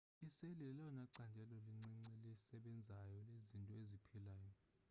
iseli 0.27 0.55
lelona 0.63 1.03
candelo 1.15 1.55
lincinci 1.67 2.15
lisebenzayo 2.27 3.19
lezinto 3.31 3.73
eziphilayo 3.81 4.51